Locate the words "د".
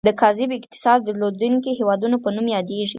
0.07-0.09